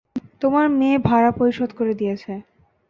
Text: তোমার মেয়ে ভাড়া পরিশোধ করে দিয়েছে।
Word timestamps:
তোমার 0.41 0.65
মেয়ে 0.69 0.97
ভাড়া 1.07 1.31
পরিশোধ 1.31 1.69
করে 1.79 1.93
দিয়েছে। 1.93 2.31